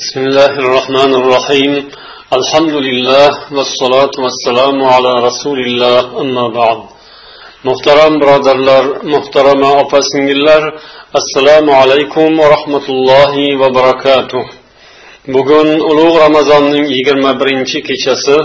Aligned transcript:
بسم 0.00 0.20
الله 0.26 0.52
الرحمن 0.64 1.12
الرحيم 1.20 1.72
الحمد 2.38 2.74
لله 2.88 3.30
والصلاة 3.56 4.14
والسلام 4.24 4.76
على 4.94 5.12
رسول 5.28 5.58
الله 5.66 6.00
أما 6.22 6.46
بعد 6.58 6.78
muhtaram 7.64 8.12
birodarlar 8.20 8.84
muhtarama 9.14 9.70
opa 9.82 10.02
singillar 10.02 10.62
assalomu 11.18 11.72
alaykum 11.82 12.38
va 12.38 12.46
rahmatullohi 12.54 13.60
va 13.60 13.68
barakatuh 13.78 14.44
bugun 15.34 15.68
ulug' 15.90 16.16
ramazonning 16.24 16.86
yigirma 16.96 17.30
birinchi 17.40 17.78
kechasi 17.88 18.36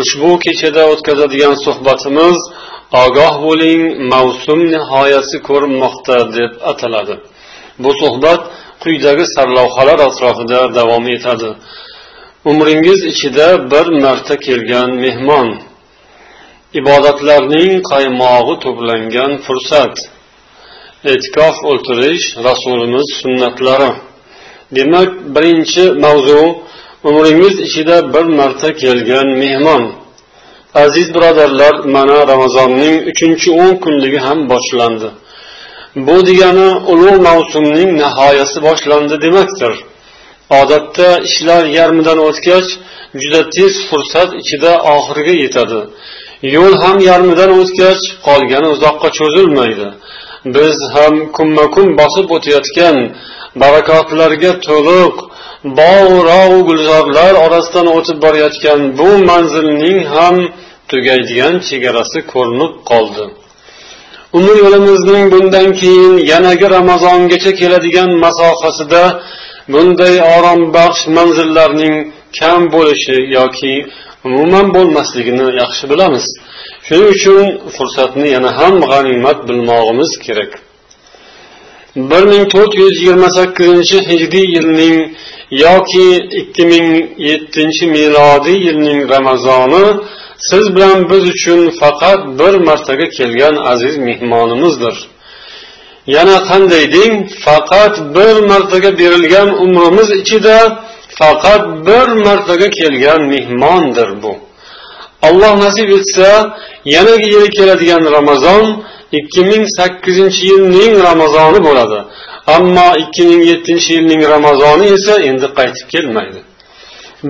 ushbu 0.00 0.30
kechada 0.44 0.82
o'tkazadigan 0.92 1.54
suhbatimiz 1.66 2.38
ogoh 3.04 3.34
bo'ling 3.46 3.82
mavsum 4.12 4.60
nihoyasi 4.74 5.36
ko'rinmoqda 5.48 6.16
deb 6.36 6.52
ataladi 6.72 7.14
bu 7.82 7.90
suhbat 8.02 8.40
quyidagi 8.85 9.25
sarlavhalar 9.35 9.99
atrofida 10.07 10.59
davom 10.79 11.05
etadi. 11.15 11.49
Umringiz 12.49 13.01
ichida 13.11 13.47
bir 13.71 13.87
marta 14.03 14.35
kelgan 14.47 14.89
mehmon. 15.03 15.49
Ibodatlarning 16.79 17.73
qaymog'i 17.91 18.55
to'plangan 18.63 19.31
fursat. 19.45 19.95
E'tikof 21.11 21.55
o'ltirish 21.69 22.25
rasulimiz 22.47 23.07
sunnatlari. 23.21 23.91
Demak 24.75 25.11
birinchi 25.35 25.83
mavzu 26.03 26.41
umringiz 27.07 27.55
ichida 27.67 27.97
bir 28.13 28.25
marta 28.39 28.69
kelgan 28.81 29.27
mehmon. 29.43 29.83
Aziz 30.83 31.07
birodarlar 31.15 31.75
mana 31.95 32.17
ramazonning 32.31 32.95
uchinchi 33.11 33.49
o'n 33.61 33.73
kunligi 33.83 34.19
ham 34.25 34.39
boshlandi. 34.51 35.09
Bu 35.95 36.25
degani 36.27 36.69
ulug' 36.91 37.21
mavsumning 37.27 37.91
nihoyasi 38.01 38.57
boshlandi 38.67 39.15
demakdir. 39.25 39.73
Odatda 40.59 41.09
ishlar 41.29 41.63
yarmidan 41.77 42.19
o'tgach 42.27 42.69
juda 43.21 43.41
tez 43.55 43.73
fursat 43.89 44.29
ichida 44.41 44.71
oxiriga 44.95 45.35
yetadi. 45.43 45.79
Yo'l 46.55 46.73
ham 46.83 46.97
yarmidan 47.09 47.51
o'tgach 47.61 48.01
qolgani 48.27 48.67
uzoqqa 48.75 49.09
cho'zilmaydi. 49.17 49.87
Biz 50.55 50.77
ham 50.95 51.13
kunma 51.37 51.65
kun 51.75 51.87
bosib 51.99 52.27
o'tayotgan 52.35 52.97
barakotlarga 53.61 54.51
to'liq 54.67 55.15
bog' 55.79 56.59
gulzorlar 56.67 57.33
orasidan 57.45 57.87
o'tib 57.97 58.17
borayotgan 58.25 58.79
bu 58.99 59.09
manzilning 59.29 59.99
ham 60.15 60.35
tugaydigan 60.91 61.55
chegarasi 61.67 62.19
ko'rinib 62.33 62.73
qoldi. 62.91 63.25
Umr 64.37 64.55
yo'limizning 64.63 65.23
bundan 65.33 65.69
keyin 65.81 66.13
yanagi 66.31 66.67
ramazongacha 66.77 67.51
keladigan 67.59 68.11
masofasida 68.25 69.03
bunday 69.73 70.15
orombaxsh 70.35 71.03
manzillarning 71.17 71.95
kam 72.39 72.61
bo'lishi 72.75 73.17
yoki 73.37 73.73
umuman 74.27 74.67
bo'lmasligini 74.75 75.47
yaxshi 75.61 75.85
bilamiz. 75.91 76.25
Shuning 76.87 77.09
uchun 77.15 77.45
fursatni 77.75 78.27
yana 78.35 78.49
ham 78.59 78.75
g'animat 78.89 79.39
bilmog'imiz 79.47 80.11
kerak. 80.25 80.51
bir 81.95 82.23
ming 82.31 82.43
to'rt 82.53 82.73
yuz 82.81 82.93
yigirma 82.99 83.29
sakkizinchi 83.37 83.97
hijriy 84.09 84.47
yilning 84.55 84.95
yoki 85.65 86.07
ikki 86.41 86.63
ming 86.71 86.87
yettinchi 87.29 87.85
milodiy 87.95 88.59
yilning 88.67 88.99
ramazoni 89.13 89.85
siz 90.37 90.75
bilan 90.75 91.09
biz 91.09 91.23
uchun 91.33 91.69
faqat 91.79 92.19
bir 92.39 92.53
martaga 92.53 93.09
kelgan 93.09 93.55
aziz 93.55 93.97
mehmonimizdir. 93.97 94.95
Yana 96.07 96.37
qanday 96.49 96.83
deng 96.95 97.15
faqat 97.45 97.95
bir 98.15 98.35
martaga 98.51 98.91
berilgan 98.99 99.49
umrimiz 99.63 100.09
ichida 100.21 100.57
faqat 101.19 101.63
bir 101.87 102.07
martaga 102.25 102.69
kelgan 102.69 103.21
mehmondir 103.33 104.09
bu. 104.23 104.33
Alloh 105.21 105.53
nasib 105.65 105.89
etsa 105.97 106.57
yanagi 106.85 107.27
yili 107.33 107.49
keladigan 107.49 108.03
ramazon 108.17 108.83
ikki 109.19 109.41
ming 109.51 109.63
sakkizinchi 109.77 110.41
yilning 110.51 110.93
ramazoni 111.09 111.59
bo'ladi. 111.67 111.99
Ammo 112.55 112.87
ikki 113.03 113.23
ming 113.29 113.41
yettinchi 113.51 113.89
yilning 113.97 114.21
ramazoni 114.33 114.85
esa 114.95 115.13
endi 115.29 115.47
qaytib 115.57 115.87
kelmaydi. 115.93 116.39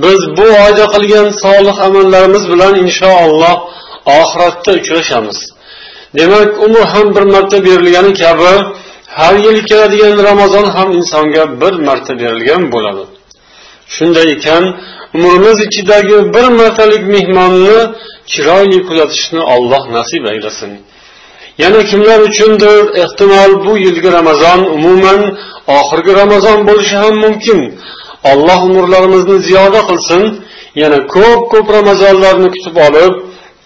Biz 0.03 0.21
bu 0.37 0.45
oyda 0.65 0.85
qilgan 0.93 1.27
solih 1.43 1.75
amallarimiz 1.87 2.43
bilan 2.51 2.73
inshaalloh 2.85 3.55
oxiratda 4.19 4.71
uchrashamiz. 4.79 5.39
Demak 6.17 6.49
umr 6.65 6.83
ham 6.93 7.07
bir 7.15 7.25
marta 7.33 7.57
berilgani 7.65 8.13
kabi 8.21 8.53
har 9.19 9.35
yili 9.45 9.61
keladigan 9.69 10.17
ramazon 10.29 10.65
ham 10.75 10.89
insonga 10.99 11.43
bir 11.61 11.73
marta 11.87 12.13
berilgan 12.21 12.61
bo'ladi. 12.73 13.03
Shunday 13.95 14.27
ekan 14.35 14.63
umrimiz 15.15 15.57
ichidagi 15.67 16.17
bir 16.35 16.47
martalik 16.59 17.03
mehmonni 17.15 17.77
chiroyli 18.31 18.79
kuzatishni 18.87 19.41
alloh 19.53 19.83
nasib 19.97 20.23
aylasin. 20.31 20.71
Yana 21.63 21.81
kimlar 21.89 22.19
uchundir 22.29 22.77
ehtimol 23.03 23.51
bu 23.65 23.73
yilgi 23.85 24.09
ramazon 24.17 24.59
umuman 24.77 25.21
oxirgi 25.77 26.13
ramazon 26.21 26.59
bo'lishi 26.67 26.95
ham 27.03 27.15
mumkin. 27.25 27.59
Alloh 28.31 28.59
umrlarimizni 28.69 29.37
ziyoda 29.47 29.81
qilsin 29.89 30.23
yana 30.81 30.99
ko'p 31.15 31.41
ko'p 31.51 31.67
ramazonlarni 31.77 32.49
kutib 32.55 32.75
olib 32.87 33.13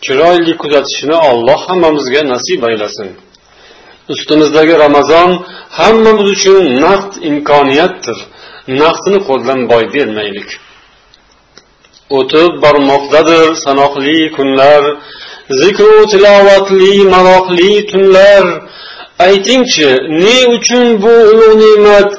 chiroyli 0.06 0.54
kuzatishni 0.62 1.16
alloh 1.30 1.60
hammamizga 1.70 2.22
nasib 2.34 2.62
aylasin. 2.70 3.10
Ustimizdagi 4.14 4.74
ramazon 4.86 5.30
hammamiz 5.80 6.28
uchun 6.36 6.64
naqd 6.86 7.12
imkoniyatdir. 7.30 8.18
Naqdni 8.82 9.20
qo'ldan 9.28 9.60
boy 9.72 9.84
bermaylik. 9.96 10.50
O'tib 12.18 12.52
bormoqdadir 12.64 13.46
sanoqli 13.66 14.20
kunlar 14.38 14.84
zikru 15.62 15.96
tilovatli 16.12 16.94
maroqli 17.14 17.72
tunlar. 17.92 18.44
Aytingchi 19.28 19.90
ne 20.24 20.38
uchun 20.56 20.86
bu 21.04 21.14
ulug' 21.32 21.58
ne'mat 21.64 22.10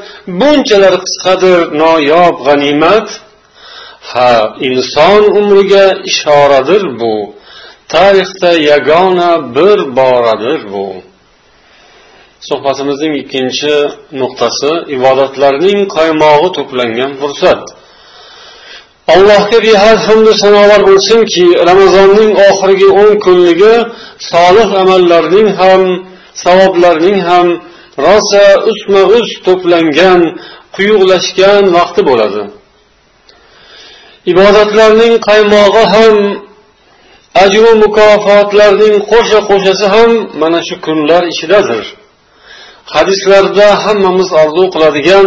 bunchalar 0.41 0.95
qisqadir 1.05 1.59
noyob 1.83 2.37
g'animat. 2.47 3.09
Ha 4.11 4.33
inson 4.69 5.23
umriga 5.41 5.87
ishoradir 6.11 6.83
bu. 7.01 7.15
Tarixda 7.93 8.53
yagona 8.71 9.31
bir 9.57 9.79
boradir 9.99 10.61
bu. 10.73 10.87
Suhbatimizning 12.49 13.15
ikkinchi 13.23 13.75
nuqtasi 14.21 14.73
ibodatlarning 14.97 15.81
qaymog'i 15.97 16.49
to'plangan 16.57 17.13
fursat. 17.21 17.63
Allohga 19.15 19.59
behad 19.67 19.99
hamdu 20.09 20.33
sanolar 20.43 20.81
bo'lsinki 20.89 21.47
ramazonning 21.69 22.31
oxirgi 22.49 22.89
o'n 23.01 23.13
kunligi 23.25 23.75
solih 24.33 24.69
amallarning 24.83 25.49
ham 25.61 25.83
savoblarning 26.45 27.19
ham 27.29 27.47
rosa 27.99 28.45
ustma 28.71 29.03
ust 29.19 29.37
to'plangan 29.47 30.21
quyuqlashgan 30.77 31.65
vaqti 31.77 32.03
bo'ladi. 32.09 32.43
Ibodatlarning 34.33 35.15
qaymog'i 35.29 35.85
ham 35.95 36.17
ajru 37.45 37.73
mukofotlarning 37.85 38.97
qo'sha 39.13 39.41
qo'shasi 39.51 39.87
ham 39.95 40.11
mana 40.43 40.61
shu 40.69 40.77
kunlar 40.87 41.23
ichidadir. 41.33 41.85
Hadislarda 42.95 43.67
hammamiz 43.85 44.29
orzu 44.43 44.65
qiladigan 44.75 45.27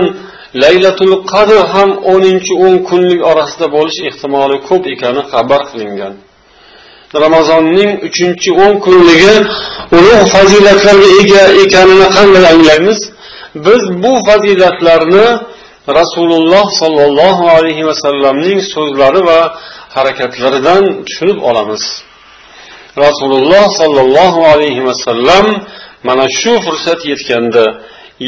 laylatul 0.64 1.16
qadr 1.32 1.58
ham 1.74 1.90
o'ninchi 2.14 2.54
o'n 2.66 2.76
kunlik 2.90 3.22
orasida 3.32 3.68
bo'lish 3.76 4.00
ehtimoli 4.10 4.58
ko'p 4.70 4.84
ekani 4.94 5.22
xabar 5.32 5.62
qilingan. 5.70 6.14
Ramazonning 7.24 7.92
uchinchi 8.08 8.50
o'n 8.64 8.74
kunligi 8.86 9.36
ulug' 9.98 10.28
fazilatlarga 10.36 11.10
ega 11.22 11.44
ekanini 11.64 12.08
qanday 12.18 12.46
anglaymiz? 12.54 13.00
Biz 13.66 13.82
bu 14.04 14.14
fazilatlarni 14.28 15.28
rasululloh 16.00 16.66
sollallohu 16.82 17.44
alayhi 17.58 17.84
vasallamning 17.90 18.60
so'zlari 18.74 19.22
va 19.30 19.40
harakatlaridan 19.96 20.84
tushunib 21.08 21.40
olamiz. 21.50 21.84
Rasululloh 23.06 23.66
sollallohu 23.80 24.40
alayhi 24.54 24.86
vasallam 24.90 25.46
mana 26.08 26.26
shu 26.40 26.54
fursat 26.66 27.00
yetganda 27.12 27.66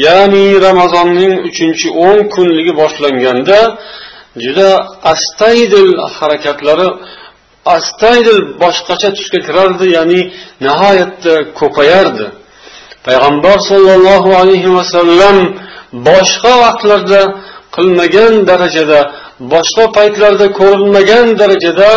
ya'ni 0.06 0.46
ramazonning 0.66 1.34
uchinchi 1.48 1.88
o'n 2.06 2.18
kunligi 2.34 2.72
boshlanganda 2.80 3.58
juda 4.44 4.70
astaydil 5.12 5.90
harakatlari 6.16 6.88
astaydil 7.75 8.41
boshqacha 8.63 9.09
tusga 9.17 9.39
kirardi 9.47 9.85
ya'ni 9.97 10.21
nihoyatda 10.65 11.33
ko'payardi 11.59 12.27
payg'ambar 13.07 13.57
sollallohu 13.71 14.29
alayhi 14.41 14.69
vasallam 14.77 15.37
boshqa 16.09 16.53
vaqtlarda 16.63 17.21
qilmagan 17.75 18.33
darajada 18.49 18.99
boshqa 19.53 19.85
paytlarda 19.97 20.47
ko'rilmagan 20.59 21.25
darajada 21.41 21.89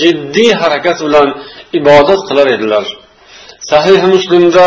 jiddiy 0.00 0.50
harakat 0.62 0.98
bilan 1.06 1.28
ibodat 1.78 2.20
qilar 2.28 2.46
edilar 2.56 2.84
sahih 3.72 4.00
muslimda 4.14 4.66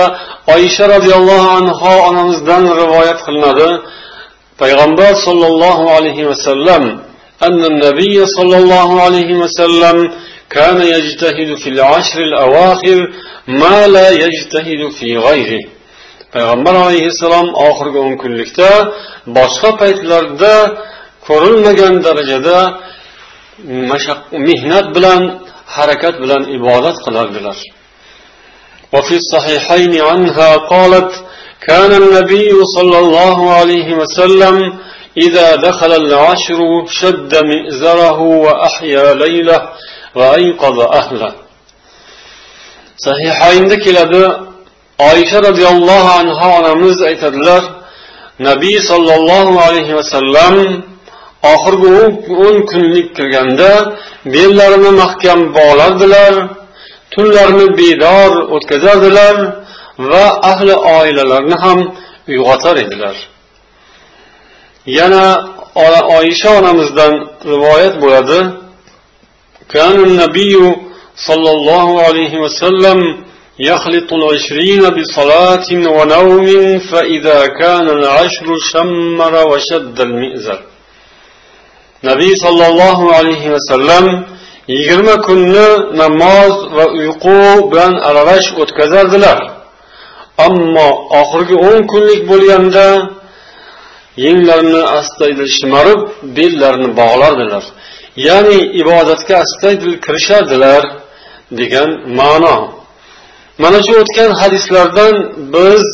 oysha 0.55 0.85
roziyallohu 0.95 1.47
anhu 1.59 1.89
onamizdan 2.09 2.63
rivoyat 2.81 3.19
qilinadi 3.25 3.69
payg'ambar 4.61 5.11
sollallohu 5.25 5.83
alayhi 5.97 6.23
vasallam 6.31 6.83
أن 7.47 7.61
النبي 7.71 8.25
صلى 8.37 8.57
الله 8.57 9.01
عليه 9.05 9.29
وسلم 9.41 9.97
كان 10.56 10.78
يجتهد 10.94 11.50
في 11.62 11.68
العشر 11.74 12.18
الأواخر 12.28 12.98
ما 13.62 13.86
لا 13.94 14.08
يجتهد 14.24 14.82
في 14.98 15.08
غيره 15.28 15.64
payg'ambar 16.34 16.74
alayhissalom 16.86 17.46
oxirgi 17.68 17.98
o'n 18.06 18.14
kunlikda 18.22 18.70
boshqa 19.36 19.70
paytlarda 19.80 20.54
ko'rilmagan 21.28 21.94
darajada 22.06 22.58
mehnat 24.48 24.86
bilan 24.96 25.22
harakat 25.76 26.14
bilan 26.22 26.42
ibodat 26.56 26.96
qilardilar 27.06 27.58
وفي 28.94 29.14
الصحيحين 29.22 29.92
عنها 30.10 30.50
قالت 30.72 31.10
كان 31.68 31.92
النبي 32.02 32.50
صلى 32.76 32.98
الله 33.04 33.38
عليه 33.58 33.88
وسلم 34.00 34.56
إذا 35.26 35.48
دخل 35.68 35.92
العشر 36.02 36.60
شد 37.00 37.32
مئزره 37.52 38.18
وأحيا 38.44 39.14
ليله 39.14 39.60
sahihayinda 43.06 43.76
keladi 43.84 44.22
oyisha 45.10 45.38
roziyallohu 45.48 46.10
anhu 46.20 46.44
onamiz 46.58 46.96
aytadilar 47.10 47.62
nabiy 48.48 48.78
sollallohu 48.90 49.54
alayhi 49.66 49.94
vasallam 49.98 50.54
oxirgi 51.52 51.88
o'n 52.46 52.56
kunlik 52.70 53.08
kirganda 53.16 53.70
bellarini 54.34 54.90
mahkam 55.02 55.40
bog'lardilar 55.56 56.34
tunlarni 57.14 57.66
bedor 57.80 58.32
o'tkazardilar 58.54 59.36
va 60.10 60.26
ahli 60.50 60.74
oilalarni 60.98 61.56
ham 61.64 61.78
uyg'otar 62.30 62.76
edilar. 62.84 63.16
Yana 64.98 65.24
oyisha 66.16 66.50
onamizdan 66.60 67.12
rivoyat 67.52 67.94
bo'ladi 68.02 68.38
كان 69.69 70.03
النبي 70.03 70.75
صلى 71.27 71.51
الله 71.51 72.01
عليه 72.01 72.33
وسلم 72.43 72.99
يخلط 73.59 74.13
العشرين 74.13 74.83
بصلاة 74.89 75.67
ونوم 75.71 76.79
فإذا 76.79 77.47
كان 77.47 77.89
العشر 77.89 78.47
شمر 78.71 79.33
وشد 79.51 80.01
المئزر 80.01 80.59
nabiy 82.03 82.33
sollallohu 82.45 83.05
alayhi 83.19 83.51
vasallam 83.55 84.05
yigirma 84.67 85.15
kunni 85.27 85.69
namoz 86.01 86.53
va 86.77 86.85
uyqu 86.99 87.39
bilan 87.71 87.93
aralash 88.09 88.47
o'tkazardilar 88.61 89.37
ammo 90.47 90.89
oxirgi 91.21 91.55
o'n 91.67 91.79
kunlik 91.91 92.21
bo'lganda 92.31 92.87
yenglarini 94.25 94.81
astaydil 94.99 95.51
shimarib 95.57 96.01
bellarini 96.37 96.89
bog'lardilar 96.99 97.63
ya'ni 98.16 98.58
ibodatga 98.80 99.34
astaydil 99.44 99.94
kirishardilar 100.04 100.82
degan 101.60 101.90
ma'no. 102.18 102.58
Mana 103.62 103.78
shu 103.86 103.92
o'tgan 104.02 104.30
hadislardan 104.40 105.14
biz 105.54 105.84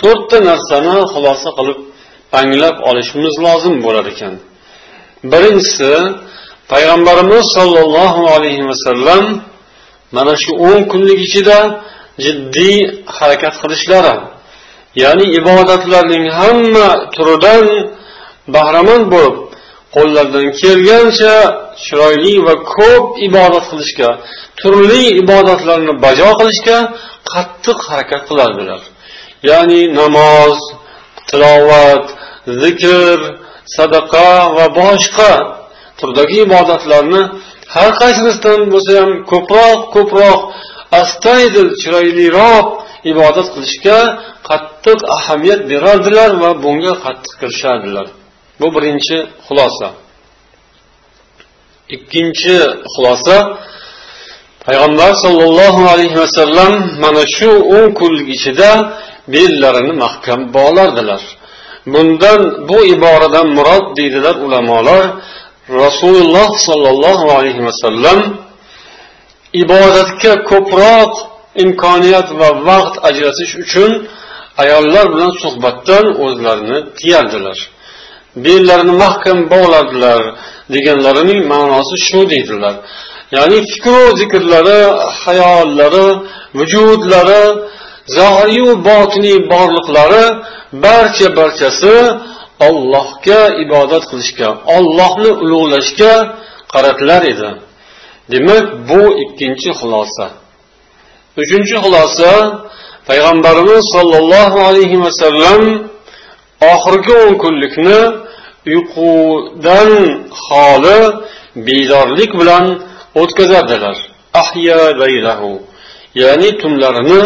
to'rtta 0.00 0.38
narsani 0.48 0.96
xulosa 1.12 1.50
qilib 1.58 1.78
anglab 2.40 2.76
olishimiz 2.88 3.34
lozim 3.46 3.74
bo'lar 3.84 4.06
ekan. 4.12 4.34
Birinchisi 5.32 5.92
payg'ambarimiz 6.72 7.44
sollallohu 7.56 8.22
alayhi 8.34 8.64
vasallam 8.70 9.24
mana 10.16 10.34
shu 10.42 10.50
o'n 10.68 10.80
kunlik 10.92 11.20
ichida 11.26 11.58
jiddiy 12.24 12.76
harakat 13.16 13.54
qilishlari 13.62 14.14
ya'ni 15.02 15.26
ibodatlarning 15.40 16.24
hamma 16.38 16.88
turidan 17.14 17.66
bahramand 18.54 19.04
bo'lib 19.14 19.36
qo'llaridan 19.94 20.46
kelgancha 20.60 21.36
chiroyli 21.84 22.34
va 22.46 22.54
ko'p 22.76 23.04
ibodat 23.28 23.64
qilishga 23.70 24.10
turli 24.60 25.04
ibodatlarni 25.22 25.92
bajo 26.04 26.30
qilishga 26.40 26.78
qattiq 27.32 27.78
harakat 27.88 28.22
qilardilar. 28.28 28.80
Ya'ni 29.50 29.82
namoz 30.00 30.56
tilovat 31.28 32.06
zikr 32.62 33.18
sadaqa 33.76 34.30
va 34.56 34.66
boshqa 34.80 35.32
turdagi 35.98 36.38
ibodatlarni 36.46 37.22
har 37.74 37.90
qaysisidan 38.00 38.60
bo'lsa 38.72 38.92
ham 39.00 39.12
ko'proq 39.32 39.80
ko'proq 39.94 40.40
astaydil 41.02 41.70
chiroyliroq 41.80 42.66
ibodat 43.12 43.48
qilishga 43.54 43.98
qattiq 44.48 44.98
ahamiyat 45.16 45.60
berardilar 45.70 46.30
va 46.42 46.50
bunga 46.64 46.94
qattiq 47.04 47.34
kirishardilar. 47.40 48.06
Bu 48.60 48.66
birinchi 48.74 49.16
xulosa. 49.46 49.88
Ikkinchi 51.96 52.56
xulosa 52.94 53.36
payg'ambar 54.64 55.12
sollallohu 55.24 55.82
alayhi 55.92 56.16
vasallam 56.24 56.72
mana 57.02 57.22
shu 57.36 57.50
o'n 57.76 57.88
kunlik 57.98 58.28
ichida 58.36 58.70
bellarini 59.32 59.94
mahkam 60.04 60.40
bog'lardilar. 60.56 61.22
Bundan 61.92 62.40
bu 62.68 62.78
iboradan 62.94 63.46
murod 63.56 63.86
deydilar 63.98 64.34
ulamolar 64.46 65.04
rasululloh 65.82 66.48
sollallohu 66.68 67.26
alayhi 67.38 67.62
vasallam 67.68 68.18
ibodatga 69.62 70.32
ko'proq 70.50 71.12
imkoniyat 71.64 72.28
va 72.40 72.48
vaqt 72.68 72.94
ajratish 73.08 73.52
uchun 73.64 73.90
ayollar 74.62 75.04
bilan 75.14 75.32
suhbatdan 75.42 76.06
o'zlarini 76.24 76.78
tiyardilar. 76.98 77.58
Bellarini 78.44 78.94
mahkam 79.04 79.38
bog'ladilar 79.52 80.20
deganlarining 80.74 81.40
ma'nosi 81.52 81.96
shu 82.06 82.20
deydilar 82.32 82.74
ya'ni 83.36 83.58
fikru 83.70 84.00
zikrlari 84.20 84.80
hayollari 85.22 86.08
vujudlari 86.58 87.44
zohiriyu 88.16 88.70
botiniy 88.88 89.38
borliqlari 89.52 90.24
barcha 90.84 91.28
barchasi 91.38 91.96
ollohga 92.68 93.42
ibodat 93.64 94.04
qilishga 94.10 94.48
ollohni 94.76 95.30
ulug'lashga 95.44 96.14
qaratilar 96.72 97.22
edi 97.32 97.50
demak 98.32 98.66
bu 98.88 99.02
ikkinchi 99.24 99.70
xulosa 99.80 100.26
uchinchi 101.42 101.76
xulosa 101.84 102.30
payg'ambarimiz 103.08 103.82
sollallohu 103.94 104.58
alayhi 104.68 104.96
vasallam 105.04 105.62
oxirgi 106.72 107.12
o'n 107.24 107.34
kunlikni 107.42 108.00
uyqudan 108.70 109.90
xoli 110.44 111.00
bedorlik 111.66 112.32
bilan 112.40 112.66
o'tkazardilar 113.20 113.96
ya'ni 116.22 116.50
tunlarini 116.62 117.22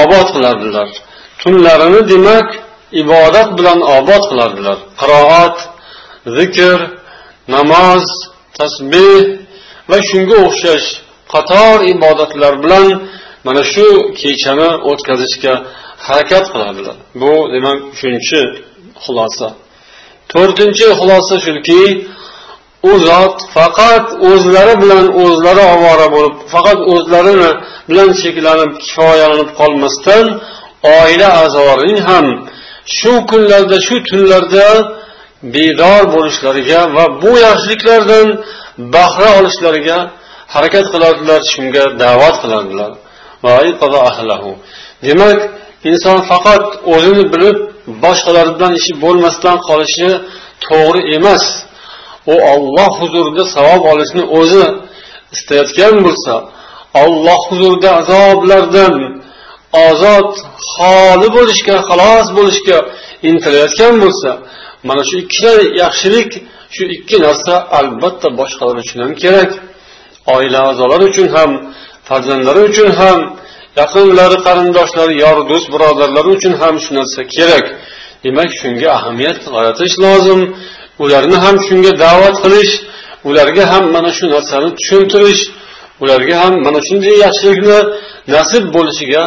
obod 0.00 0.26
qilardilar. 0.34 0.88
Tunlarini 1.42 2.00
demak 2.12 2.48
ibodat 3.02 3.48
bilan 3.58 3.78
obod 3.96 4.22
qilardilar. 4.30 4.78
Qiroat 5.00 5.56
zikr 6.38 6.78
namoz 7.54 8.06
tasbeh 8.58 9.24
va 9.90 9.98
shunga 10.08 10.36
o'xshash 10.46 10.86
qator 11.32 11.76
ibodatlar 11.94 12.54
bilan 12.64 12.86
mana 13.46 13.62
shu 13.72 13.86
kechani 14.20 14.70
o'tkazishga 14.90 15.54
harakat 16.06 16.44
qiladilar 16.52 16.96
bu 17.20 17.32
demak 17.54 17.78
uchinchi 17.92 18.40
xulosa. 19.04 19.48
To'rtinchi 20.32 20.86
xulosa 20.98 21.36
shuki 21.46 21.82
u 22.90 22.92
zot 23.08 23.36
faqat 23.56 24.06
o'zlari 24.30 24.74
bilan 24.82 25.06
o'zlari 25.22 25.64
ovora 25.74 26.06
bo'lib 26.14 26.34
faqat 26.52 26.78
o'zlarini 26.92 27.50
bilan 27.88 28.10
cheklanib 28.22 28.72
kifoyalanib 28.84 29.50
qolmasdan 29.60 30.24
oila 30.98 31.28
a'zolarining 31.42 32.00
ham 32.08 32.26
shu 32.96 33.12
kunlarda 33.30 33.76
shu 33.86 33.96
tunlarda 34.08 34.66
bedor 35.54 36.02
bo'lishlariga 36.14 36.80
va 36.96 37.04
bu 37.22 37.32
yaxshiliklardan 37.46 38.26
bahra 38.94 39.28
olishlariga 39.38 39.98
harakat 40.54 40.86
qiladilar 40.92 41.40
shunga 41.52 41.84
da'vat 42.02 42.36
qiladilar 42.42 42.90
demak 45.06 45.38
inson 45.90 46.18
faqat 46.30 46.64
o'zini 46.94 47.24
bilib 47.32 47.58
boshqalardan 48.04 48.72
ishi 48.80 48.92
bo'lmasdan 49.04 49.56
qolishi 49.68 50.08
to'g'ri 50.66 51.02
emas. 51.16 51.44
U 52.32 52.34
olloh 52.52 52.92
huzurida 53.00 53.44
savob 53.54 53.82
olishni 53.92 54.24
o'zi 54.38 54.64
istayotgan 55.34 55.94
bo'lsa 56.06 56.34
olloh 57.02 57.40
huzurida 57.50 57.90
azoblardan 58.00 58.94
ozod 59.88 60.30
xoli 60.72 61.28
bo'lishga 61.36 61.76
xalos 61.88 62.26
bo'lishga 62.38 62.78
intilayotgan 63.30 63.94
bo'lsa 64.04 64.30
mana 64.88 65.02
shu 65.08 65.16
ikkita 65.24 65.52
yaxshilik 65.82 66.30
shu 66.74 66.84
ikki 66.96 67.16
narsa 67.26 67.54
albatta 67.78 68.28
boshqalar 68.40 68.76
uchun 68.84 68.98
ham 69.04 69.12
kerak. 69.22 69.50
Oila 70.34 70.60
a'zolari 70.70 71.04
uchun 71.10 71.28
ham 71.36 71.50
farzandlari 72.08 72.62
uchun 72.70 72.88
ham 73.00 73.18
yaqinlari 73.80 74.38
qarindoshlari 74.46 75.14
yor 75.24 75.38
do'st 75.50 75.66
birodarlari 75.74 76.28
uchun 76.36 76.54
ham 76.62 76.74
shu 76.84 76.90
narsa 76.98 77.20
kerak. 77.36 77.64
Demak 78.24 78.50
shunga 78.60 78.88
ahamiyat 78.98 79.38
qaratish 79.54 79.94
lozim. 80.04 80.40
Ularni 81.04 81.36
ham 81.44 81.56
shunga 81.66 81.92
da'vat 82.04 82.36
qilish 82.44 82.72
ularga 83.28 83.64
ham 83.72 83.84
mana 83.96 84.10
shu 84.18 84.24
narsani 84.34 84.68
tushuntirish 84.78 85.42
ularga 86.02 86.36
ham 86.42 86.54
mana 86.66 86.80
shunday 86.88 87.16
yaxshilikni 87.24 87.78
nasib 88.34 88.64
bo'lishiga 88.76 89.22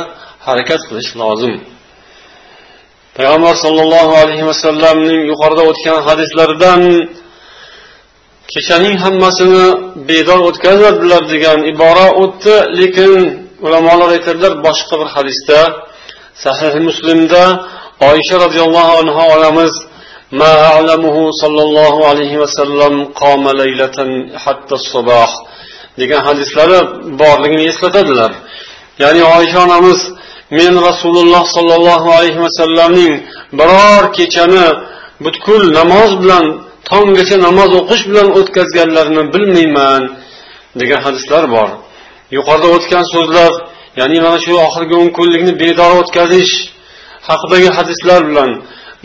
harakat 0.48 0.82
qilish 0.89 1.12
lozim. 1.22 1.53
Payg'ambar 3.18 3.56
sollallohu 3.63 4.13
alayhi 4.24 4.46
vasallamning 4.51 5.22
yuqorida 5.32 5.63
o'tgan 5.72 6.00
hadislaridan 6.08 6.82
kechaning 8.53 8.96
hammasini 9.03 9.65
bedor 10.10 10.39
o'tkazadilar 10.50 11.22
degan 11.34 11.60
ibora 11.72 12.08
o'tdi 12.24 12.56
lekin 12.79 13.12
ulamolar 13.66 14.09
aytadilar 14.16 14.52
boshqa 14.66 14.95
bir 15.00 15.09
hadisda 15.16 15.59
sahih 16.45 16.75
muslimda 16.88 17.43
oysha 18.11 18.37
roziyallohu 18.45 18.93
anhu 19.00 19.21
onamiz 19.37 19.75
ما 20.43 20.52
أعلمه 20.71 21.16
صلى 21.43 21.62
الله 21.66 21.95
عليه 22.11 22.33
وسلم 22.43 22.95
قام 23.23 23.45
ليلة 23.62 23.99
حتى 24.45 24.75
الصباح 24.81 25.31
degan 26.00 26.23
hadislari 26.28 26.78
borligini 27.23 27.64
eslatadilar 27.73 28.33
ya'ni 29.02 29.23
oysha 29.37 29.59
onamiz 29.66 29.99
men 30.59 30.75
rasululloh 30.88 31.45
sollallohu 31.57 32.09
alayhi 32.19 32.40
vasallamning 32.47 33.14
biror 33.59 34.02
kechani 34.19 34.66
butkul 35.25 35.62
namoz 35.78 36.11
bilan 36.23 36.45
tonggacha 36.90 37.37
namoz 37.47 37.71
o'qish 37.81 38.02
bilan 38.11 38.28
o'tkazganlarini 38.38 39.23
bilmayman 39.35 40.02
degan 40.81 41.00
hadislar 41.07 41.45
bor 41.54 41.69
Yuqorida 42.38 42.67
o'tgan 42.75 43.05
so'zlar 43.13 43.51
ya'ni 44.00 44.17
mana 44.25 44.39
shu 44.45 44.53
oxirgi 44.67 44.95
o'n 45.01 45.09
kunlikni 45.17 45.53
bedor 45.63 45.91
o'tkazish 46.01 46.53
haqidagi 47.29 47.69
hadislar 47.77 48.19
bilan 48.29 48.50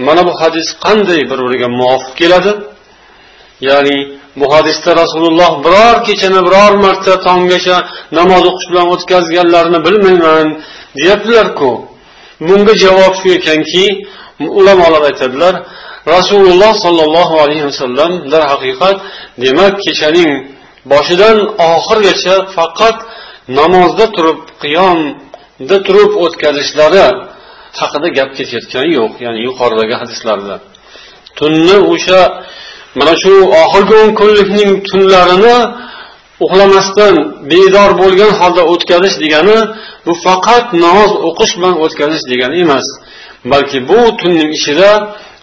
mana 0.06 0.22
bu 0.28 0.32
hadis 0.42 0.68
qanday 0.84 1.20
bir 1.30 1.38
biriga 1.46 1.68
muvofiq 1.80 2.14
keladi? 2.20 2.52
Ya'ni 3.68 3.98
bu 4.40 4.46
hadisda 4.54 4.90
rasululloh 5.02 5.52
biror 5.64 5.96
kechani 6.06 6.40
biror 6.46 6.72
marta 6.84 7.14
tonggacha 7.26 7.76
namoz 8.18 8.42
o'qish 8.50 8.66
bilan 8.70 8.86
o'tkazganlarini 8.94 9.80
bilmayman 9.86 10.46
deyaptilarku. 10.98 11.70
Bunga 12.48 12.74
javob 12.84 13.14
shu 13.20 13.28
ekanki 13.38 13.84
ulamolar 14.58 15.02
aytadilar 15.10 15.54
rasululloh 16.14 16.72
sollallohu 16.84 17.34
alayhi 17.44 17.64
vasallam 17.70 18.12
darhaqiqat 18.32 18.96
demak 19.44 19.74
kechaning 19.86 20.32
boshidan 20.92 21.36
oxirigacha 21.72 22.34
faqat 22.56 22.96
namozda 23.48 24.06
turib 24.16 24.40
qiyomda 24.62 25.76
turib 25.86 26.12
o'tkazishlari 26.24 27.06
haqida 27.80 28.08
gap 28.18 28.30
ketayotgani 28.38 28.90
yo'q 28.98 29.12
ya'ni 29.24 29.40
yuqoridagi 29.48 29.94
hadislarda. 30.02 30.56
Tunni 31.38 31.76
o'sha 31.92 32.20
mana 32.98 33.14
shu 33.22 33.34
oxirgi 33.62 33.94
o'n 34.02 34.10
kunlikning 34.20 34.70
tunlarini 34.88 35.56
uxlamasdan 36.44 37.14
bedor 37.50 37.90
bo'lgan 38.00 38.32
holda 38.40 38.62
o'tkazish 38.72 39.16
degani 39.24 39.58
bu 40.06 40.12
faqat 40.26 40.66
namoz 40.84 41.12
o'qish 41.28 41.52
bilan 41.58 41.74
o'tkazish 41.84 42.24
degani 42.32 42.56
emas 42.64 42.86
balki 43.52 43.78
bu 43.90 44.00
tunning 44.20 44.50
ichida 44.58 44.90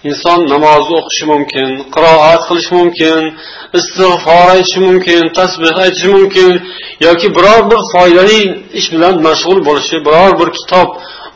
inson 0.10 0.40
namoz 0.54 0.86
o'qishi 1.00 1.26
mumkin 1.34 1.70
qiroat 1.96 2.42
qilishi 2.50 2.74
mumkin 2.80 3.22
istig'for 3.80 4.48
aytishi 4.56 4.80
mumkin 4.88 5.22
tasbeh 5.38 5.76
aytishi 5.86 6.10
mumkin 6.16 6.52
yoki 7.08 7.28
biror 7.36 7.62
bir 7.72 7.82
foydali 7.94 8.42
ish 8.80 8.88
bilan 8.94 9.16
mashg'ul 9.28 9.60
bo'lishi 9.68 9.98
biror 10.08 10.32
bir 10.40 10.50
kitob 10.58 10.90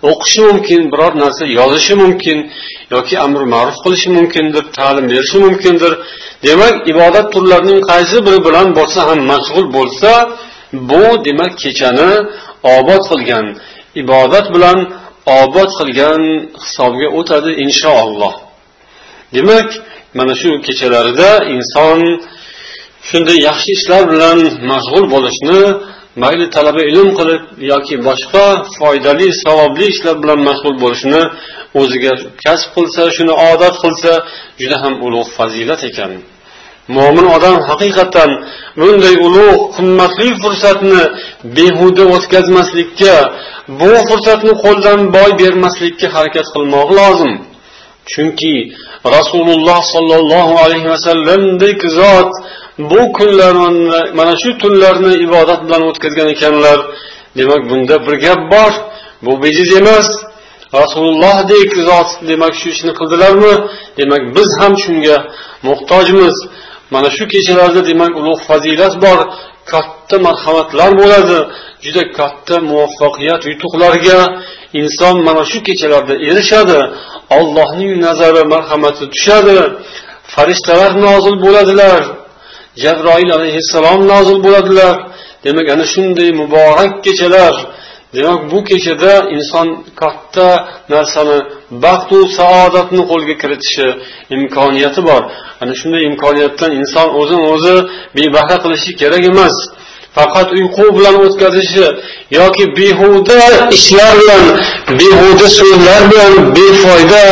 o'qishi 0.09 0.41
mumkin 0.49 0.81
biror 0.91 1.13
narsa 1.23 1.43
yozishi 1.59 1.95
mumkin 2.03 2.37
yoki 2.95 3.15
amr 3.25 3.41
ma'ruf 3.53 3.77
qilishi 3.83 4.09
mumkindir 4.17 4.63
ta'lim 4.77 5.05
berishi 5.11 5.37
mumkindir. 5.45 5.93
Demak 6.47 6.75
ibodat 6.91 7.27
turlarining 7.33 7.81
qaysi 7.91 8.17
biri 8.25 8.39
bilan 8.47 8.67
bo'lsa 8.77 8.99
ham 9.09 9.19
mashg'ul 9.31 9.67
bo'lsa 9.77 10.11
bu 10.89 11.03
demak 11.27 11.53
kechani 11.63 12.11
obod 12.77 13.01
qilgan 13.09 13.45
ibodat 14.01 14.45
bilan 14.55 14.77
obod 15.41 15.69
qilgan 15.79 16.21
hisobga 16.63 17.07
o'tadi 17.19 17.51
inshaalloh 17.65 18.33
demak 19.33 19.69
mana 20.17 20.33
shu 20.41 20.49
kechalarida 20.67 21.29
inson 21.55 21.99
shunday 23.09 23.37
yaxshi 23.47 23.69
ishlar 23.77 24.03
bilan 24.11 24.39
mashg'ul 24.71 25.05
bo'lishni 25.13 25.61
mayli 26.23 26.45
talaba 26.55 26.81
ilm 26.91 27.09
qilib 27.19 27.41
yoki 27.71 27.95
boshqa 28.07 28.45
foydali 28.77 29.27
savobli 29.43 29.85
ishlar 29.93 30.15
bilan 30.23 30.39
mashg'ul 30.47 30.75
bo'lishni 30.83 31.21
o'ziga 31.81 32.13
kasb 32.43 32.69
qilsa 32.75 33.01
shuni 33.17 33.33
odat 33.51 33.75
qilsa 33.83 34.11
juda 34.61 34.77
ham 34.83 34.93
ulug' 35.05 35.29
fazilat 35.37 35.81
ekan. 35.89 36.11
Mo'min 36.97 37.25
odam 37.35 37.55
haqiqatdan 37.69 38.31
bunday 38.79 39.15
ulug' 39.27 39.61
qimmatli 39.75 40.29
fursatni 40.43 41.03
behuda 41.57 42.03
o'tkazmaslikka 42.15 43.15
bu 43.79 43.91
fursatni 44.09 44.53
qo'ldan 44.63 44.99
boy 45.15 45.31
bermaslikka 45.41 46.07
harakat 46.15 46.47
qilmoq 46.55 46.89
lozim. 46.99 47.33
Chunki 48.11 48.55
rasululloh 49.15 49.79
sollallohu 49.93 50.53
alayhi 50.63 50.89
vasallamdek 50.93 51.79
zot 51.99 52.31
bu 52.91 53.01
kunlarni 53.17 53.99
mana 54.19 54.33
shu 54.41 54.49
tunlarni 54.61 55.13
ibodat 55.25 55.59
bilan 55.67 55.81
o'tkazgan 55.89 56.27
ekanlar 56.35 56.79
demak 57.37 57.69
bunda 57.69 58.07
bir 58.07 58.13
gap 58.13 58.51
bor. 58.51 58.71
Bu 59.21 59.43
bejiz 59.43 59.77
emas. 59.77 60.07
Rasulullohdek 60.73 61.69
zot 61.87 62.09
demak 62.29 62.53
shu 62.59 62.69
ishni 62.69 62.93
qildilarmi? 62.99 63.53
Demak 63.97 64.23
biz 64.35 64.49
ham 64.61 64.73
shunga 64.83 65.17
muhtojmiz. 65.67 66.35
Mana 66.93 67.09
shu 67.17 67.23
kechalarda 67.33 67.81
demak 67.89 68.11
ulug' 68.19 68.41
fazilat 68.47 68.93
bor 69.05 69.19
katta 69.71 70.17
marhamatlar 70.27 70.89
bo'ladi 71.01 71.37
juda 71.85 72.03
katta 72.19 72.55
muvaffaqiyat 72.69 73.41
yutuqlarga 73.51 74.19
inson 74.81 75.15
mana 75.27 75.43
shu 75.51 75.59
kechalarda 75.67 76.13
erishadi. 76.29 76.79
Ollohning 77.37 77.93
nazari 78.05 78.43
marhamati 78.53 79.05
tushadi. 79.13 79.59
Farishtalar 80.33 80.91
nozil 81.07 81.35
bo'ladilar. 81.45 82.01
Jabroil 82.83 83.29
alayhissalom 83.37 84.01
nozil 84.13 84.37
bo'ladilar. 84.45 84.95
Demak 85.45 85.67
ana 85.73 85.85
shunday 85.93 86.29
muborak 86.41 86.93
kechalar. 87.05 87.55
Demak 88.15 88.41
bu 88.51 88.59
kechada 88.69 89.13
inson 89.35 89.67
katta 90.01 90.49
narsani 90.93 91.39
baxtu 91.85 92.17
saodatni 92.37 93.01
qo'lga 93.11 93.35
kiritishi 93.41 93.87
imkoniyati 94.35 95.01
bor. 95.09 95.23
Ana 95.61 95.73
shunday 95.79 96.03
imkoniyatdan 96.11 96.71
inson 96.81 97.07
o'zini 97.19 97.43
o'zi 97.53 97.75
bebahra 98.17 98.57
qilishi 98.63 98.91
kerak 99.01 99.23
emas. 99.31 99.55
Faqat 100.15 100.49
uyqu 100.57 100.85
bilan 100.97 101.15
o'tkazishi 101.25 101.85
yoki 102.39 102.63
behuda 102.77 103.39
ishlar 103.77 104.11
bilan 104.21 104.43
behuda 104.99 105.47
so'zlar 105.59 106.01
bilan 106.11 106.33
befoyda 106.55 107.25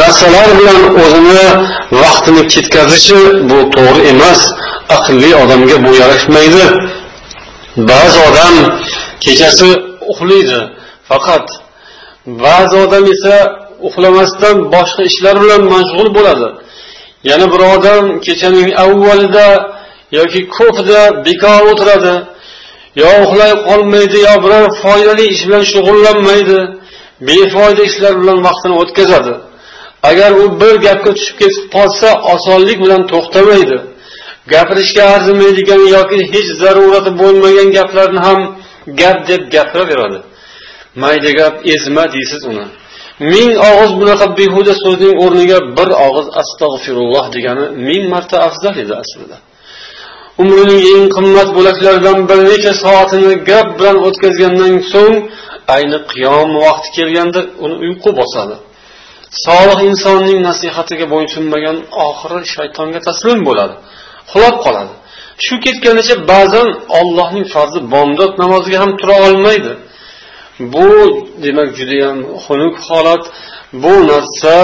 narsalar 0.00 0.48
bilan 0.58 0.78
o'zini 1.02 1.44
vaqtini 2.02 2.42
ketkazishi 2.52 3.20
bu 3.50 3.58
to'g'ri 3.74 4.02
emas. 4.12 4.40
Aqlli 4.96 5.30
odamga 5.42 5.76
bu 5.84 5.90
yarashmaydi. 6.00 6.64
Ba'zi 7.90 8.18
odam 8.28 8.54
kechasi 9.24 9.70
uxlaydi. 10.12 10.60
Faqat 11.08 11.46
ba'zi 12.44 12.76
odam 12.84 13.04
esa 13.14 13.34
uxlamasdan 13.88 14.56
boshqa 14.74 15.02
ishlar 15.10 15.34
bilan 15.42 15.62
mashg'ul 15.74 16.08
bo'ladi. 16.16 16.48
Yana 17.30 17.46
bir 17.52 17.60
odam 17.74 18.04
kechaning 18.26 18.68
avvalida 18.84 19.46
yoki 20.18 20.40
ko'pida 20.56 21.00
bekor 21.26 21.62
o'tiradi. 21.72 22.14
Yo 23.02 23.10
uxlay 23.24 23.52
qolmaydi 23.68 24.18
yo 24.28 24.34
biror 24.44 24.64
foydali 24.82 25.24
ish 25.34 25.42
bilan 25.46 25.64
shug'ullanmaydi. 25.72 26.60
Befoyda 27.28 27.82
ishlar 27.90 28.14
bilan 28.20 28.38
vaqtini 28.46 28.74
o'tkazadi. 28.82 29.34
Agar 30.10 30.30
u 30.42 30.44
bir 30.60 30.74
gapga 30.86 31.10
tushib 31.18 31.36
ketib 31.42 31.64
qolsa 31.76 32.08
osonlik 32.34 32.78
bilan 32.84 33.02
to'xtamaydi. 33.12 33.78
Gapirishga 34.52 35.02
arzimaydigan 35.14 35.82
yoki 35.96 36.18
hech 36.32 36.50
zarurati 36.62 37.10
bo'lmagan 37.20 37.68
gaplarni 37.78 38.20
ham 38.26 38.40
gap 39.00 39.18
deb 39.28 39.42
gapiraveradi. 39.54 40.18
Mayda 41.02 41.30
gap 41.40 41.54
ezma 41.74 42.04
deysiz 42.14 42.42
uni. 42.50 42.66
Ming 43.32 43.50
og'iz 43.70 43.92
bunaqa 44.00 44.26
behuda 44.38 44.74
so'zning 44.84 45.14
o'rniga 45.24 45.58
bir 45.78 45.88
og'iz 46.06 46.26
astag'firulloh 46.42 47.26
degani 47.34 47.64
ming 47.88 48.04
marta 48.12 48.36
afzal 48.48 48.74
edi 48.84 48.94
aslida. 49.02 49.36
Umrining 50.42 50.82
eng 50.94 51.06
qimmat 51.16 51.48
bo'laklaridan 51.56 52.18
bir 52.28 52.38
necha 52.50 52.72
soatini 52.84 53.32
gap 53.50 53.68
bilan 53.78 53.96
o'tkazgandan 54.06 54.74
so'ng 54.92 55.16
ayni 55.76 55.98
qiyom 56.12 56.48
vaqti 56.64 56.88
kelganda 56.96 57.40
uni 57.64 57.76
uyqu 57.84 58.10
bosadi. 58.20 58.56
Solih 59.46 59.78
insonning 59.90 60.38
nasihatiga 60.48 61.06
bo'ysunmagan 61.14 61.76
oxiri 62.06 62.40
shaytonga 62.54 63.00
taslim 63.08 63.38
bo'ladi 63.48 63.74
uxlab 64.28 64.56
qoladi. 64.64 64.92
Shu 65.44 65.54
ketganicha 65.64 66.14
ba'zan 66.32 66.68
ollohning 67.00 67.46
farzi 67.54 67.80
bomdod 67.94 68.32
namoziga 68.42 68.78
ham 68.82 68.90
tura 69.00 69.16
olmaydi. 69.26 69.72
Bu 70.74 70.88
demak 71.44 71.68
judayam 71.78 72.18
xunuk 72.44 72.74
holat. 72.88 73.24
Bu 73.82 73.94
narsa 74.10 74.56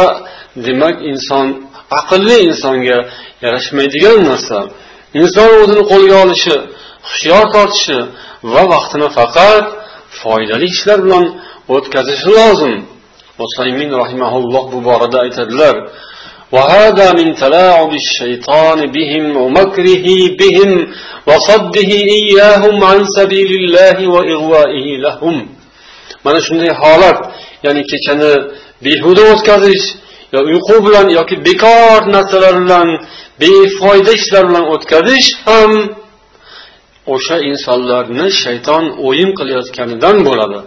demak 0.67 0.97
inson 1.11 1.47
aqlli 2.01 2.37
insonga 2.49 2.99
yarashmaydigan 3.45 4.19
narsa. 4.31 4.59
inson 5.22 5.50
o'zini 5.62 5.84
qo'lga 5.92 6.16
olishi 6.24 6.56
hushyor 7.10 7.44
tortishi 7.56 7.98
va 8.54 8.64
vaqtini 8.74 9.08
faqat 9.18 9.66
foydali 10.22 10.66
ishlar 10.74 11.00
bilan 11.06 11.26
o'tkazishi 11.76 12.30
lozim 12.38 12.74
usaymin 13.46 13.92
rahimaulloh 14.02 14.64
bu 14.74 14.80
borada 14.88 15.18
aytadilar 15.26 15.76
وهذا 16.56 17.08
من 17.20 17.28
تلاعب 17.44 17.92
الشيطان 18.04 18.80
بهم 18.96 19.24
ومكره 19.44 20.08
بهم 20.42 20.72
وصده 21.30 21.92
إياهم 22.20 22.76
عن 22.84 23.00
سبيل 23.18 23.52
الله 23.62 23.98
وإغوائه 24.14 24.88
لهم 25.06 25.36
mana 26.26 26.40
shunday 26.48 26.74
holat 26.82 27.18
ya'ni 27.66 27.82
kechani 27.92 28.32
behuda 28.86 29.24
o'tkazish 29.34 29.86
yo 30.35 30.41
uyqu 30.51 30.77
bilan 30.87 31.07
yoki 31.19 31.37
bekor 31.47 32.01
narsalar 32.15 32.55
bilan 32.65 32.89
befoyda 33.41 34.13
ishlar 34.21 34.45
bilan 34.49 34.65
o'tkazish 34.75 35.29
ham 35.47 35.73
o'sha 37.15 37.37
insonlarni 37.51 38.27
shayton 38.43 38.85
o'yin 39.09 39.31
qilayotganidan 39.39 40.17
bo'ladi. 40.29 40.59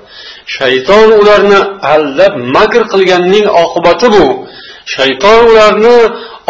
Shayton 0.57 1.07
ularni 1.21 1.59
aldab 1.93 2.33
makr 2.55 2.81
qilganning 2.93 3.45
oqibati 3.63 4.07
bu. 4.15 4.25
Shayton 4.95 5.39
ularni 5.51 5.97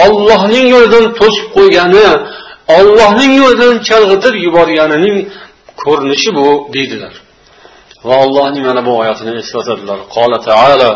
ollohning 0.06 0.66
yo'lidan 0.74 1.06
to'sib 1.20 1.48
qo'ygani 1.58 2.08
ollohning 2.78 3.34
yo'lidan 3.42 3.76
chalg'itib 3.88 4.36
yuborganining 4.46 5.18
ko'rinishi 5.84 6.30
bu 6.38 6.48
deydilar. 6.76 7.14
Va 8.08 8.16
allohning 8.24 8.64
mana 8.70 8.82
bu 8.88 8.92
oyatini 9.02 9.32
eslatadilar? 9.42 10.00
Qola 10.16 10.38
taala 10.50 10.92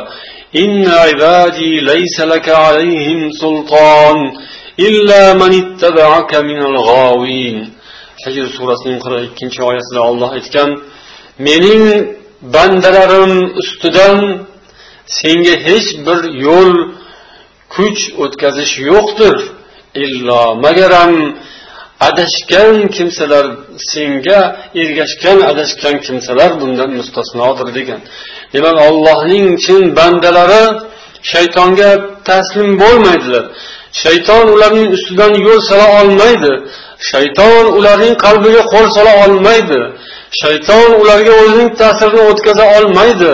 إن 0.56 0.88
عبادي 0.88 1.80
ليس 1.80 2.20
لك 2.20 2.48
عليهم 2.48 3.30
سلطان 3.30 4.16
إلا 4.80 5.34
من 5.34 5.52
اتبعك 5.62 6.34
من 6.34 6.60
الغاوين 6.70 7.58
hijr 8.26 8.46
surasining 8.56 8.98
qirq 9.04 9.20
ikkinchi 9.28 9.60
oyatida 9.70 10.00
olloh 10.10 10.30
aytgan 10.38 10.70
mening 11.46 11.84
bandalarim 12.54 13.32
ustidan 13.60 14.18
senga 15.20 15.54
hech 15.68 15.88
bir 16.06 16.20
yo'l 16.46 16.72
kuch 17.74 18.00
o'tkazish 18.24 18.74
yo'qdir 18.90 19.36
illo 20.04 20.42
magaram 20.64 21.12
adashgan 22.08 22.76
kimsalar 22.96 23.46
senga 23.92 24.40
ergashgan 24.82 25.38
adashgan 25.50 25.96
kimsalar 26.06 26.50
bundan 26.60 26.90
mustasnodir 27.00 27.68
degan 27.78 28.00
Demak 28.53 28.77
allohning 28.87 29.47
chin 29.63 29.81
bandalari 29.97 30.63
shaytonga 31.31 31.89
taslim 32.29 32.69
bo'lmaydilar. 32.83 33.45
Shayton 34.03 34.45
ularning 34.55 34.89
ustidan 34.97 35.33
yo'l 35.45 35.59
sola 35.69 35.87
olmaydi. 35.99 36.51
Shayton 37.11 37.65
ularning 37.77 38.15
qalbiga 38.25 38.63
qo'l 38.73 38.87
sola 38.97 39.13
olmaydi. 39.25 39.79
Shayton 40.41 40.89
ularga 41.01 41.33
o'zining 41.41 41.69
ta'sirini 41.81 42.23
o'tkaza 42.31 42.65
olmaydi. 42.77 43.31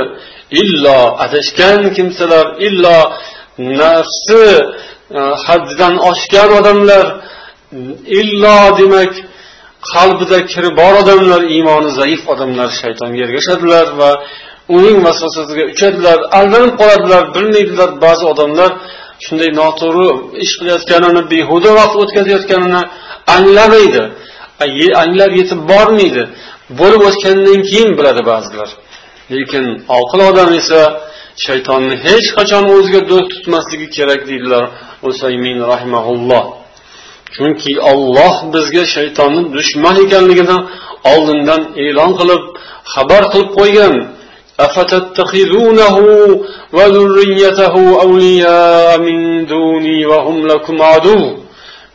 Illo 0.61 0.99
adashgan 1.25 1.79
kimsalar 1.97 2.45
illo 2.67 2.97
nafsi 3.81 4.43
e, 5.17 5.19
haddidan 5.45 5.93
oshgan 6.09 6.49
odamlar 6.59 7.05
illo 8.19 8.57
demak 8.79 9.13
qalbida 9.93 10.39
kiri 10.51 10.69
bor 10.79 10.93
odamlar 11.01 11.41
iymoni 11.55 11.91
zaif 11.99 12.21
odamlar 12.33 12.69
shaytonga 12.81 13.19
ergashadilar 13.25 13.87
va 13.99 14.11
uning 14.77 14.97
vasvasasiga 15.05 15.63
uchadilar 15.73 16.17
aldanib 16.39 16.73
qoladilar 16.81 17.23
bilmaydilar 17.35 17.89
ba'zi 18.05 18.23
odamlar 18.33 18.71
shunday 19.25 19.49
noto'g'ri 19.61 20.07
ish 20.43 20.53
qilayotganini 20.59 21.21
behuda 21.33 21.71
vaqt 21.79 21.95
o'tkazayotganini 22.03 22.81
anglamaydi. 23.35 24.03
Anglab 25.03 25.31
yetib 25.39 25.59
bormaydi. 25.71 26.23
Bo'lib 26.79 27.01
o'tgandan 27.09 27.59
keyin 27.69 27.91
biladi 27.99 28.21
ba'zilar. 28.31 28.69
Lekin 29.35 29.65
oqil 29.99 30.19
odam 30.29 30.49
esa 30.61 30.81
shaytonni 31.45 31.95
hech 32.05 32.27
qachon 32.37 32.63
o'ziga 32.75 33.01
do'st 33.11 33.29
tutmasligi 33.33 33.87
kerak 33.97 34.21
deydilar 34.29 34.63
usaymin 35.09 35.57
rahimaulloh 35.71 36.45
chunki 37.35 37.73
olloh 37.91 38.35
bizga 38.53 38.83
shaytonni 38.95 39.41
dushman 39.55 39.95
ekanligini 40.05 40.57
oldindan 41.11 41.61
e'lon 41.85 42.11
qilib 42.19 42.43
xabar 42.93 43.23
qilib 43.31 43.49
qo'ygan. 43.59 43.93
أفتتخذونه 44.60 45.96
وذريته 46.72 47.74
أولياء 48.02 48.98
من 49.00 49.46
دوني 49.46 50.06
وهم 50.06 50.46
لكم 50.46 50.82
عدو 50.82 51.36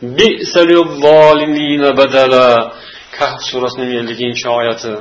بئس 0.02 0.56
للظالمين 0.56 1.82
بدلا 1.90 2.72
kahf 3.18 3.40
surasining 3.50 3.92
elliginchi 4.00 4.46
oyati 4.58 4.92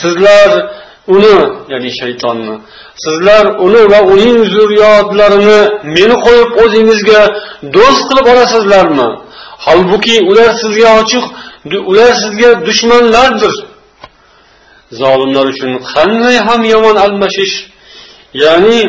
sizlar 0.00 0.50
uni 1.14 1.36
ya'ni 1.72 1.90
shaytonni 2.00 2.54
sizlar 3.04 3.44
uni 3.66 3.82
va 3.92 4.00
uning 4.12 4.38
zurriyotlarini 4.54 5.60
meni 5.96 6.16
qo'yib 6.26 6.50
o'zingizga 6.62 7.20
do'st 7.76 8.02
qilib 8.08 8.26
olasizlarmi 8.32 9.08
holbuki 9.66 10.16
ular 10.30 10.50
sizga 10.62 10.88
ochiq 11.00 11.24
ular 11.90 12.10
sizga 12.22 12.50
dushmanlardir 12.66 13.54
zolimlar 15.00 15.46
uchun 15.52 15.72
qanday 15.92 16.36
ham 16.48 16.60
yomon 16.74 16.96
almashish 17.06 17.54
ya'ni 18.44 18.80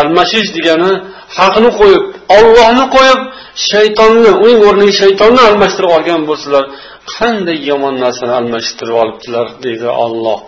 almashish 0.00 0.48
degani 0.56 0.92
haqni 1.38 1.70
qo'yib 1.80 2.04
ollohni 2.38 2.84
qo'yib 2.96 3.20
shaytonni 3.70 4.30
uning 4.44 4.60
o'rniga 4.68 4.94
shaytonni 5.02 5.40
almashtirib 5.48 5.90
olgan 5.96 6.22
bo'lsalar 6.28 6.64
qanday 7.16 7.58
yomon 7.70 7.94
narsani 8.04 8.32
almashtirib 8.40 8.96
olibdilar 9.02 9.46
deydi 9.64 9.88
olloh 10.04 10.40